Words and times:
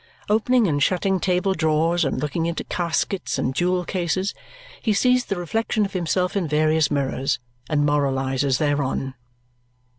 Opening 0.29 0.65
and 0.67 0.81
shutting 0.81 1.19
table 1.19 1.53
drawers 1.53 2.03
and 2.03 2.19
looking 2.19 2.47
into 2.47 2.63
caskets 2.63 3.37
and 3.37 3.53
jewel 3.53 3.85
cases, 3.85 4.33
he 4.81 4.93
sees 4.93 5.25
the 5.25 5.35
reflection 5.35 5.85
of 5.85 5.93
himself 5.93 6.35
in 6.35 6.47
various 6.47 6.89
mirrors, 6.89 7.37
and 7.69 7.85
moralizes 7.85 8.57
thereon. 8.57 9.13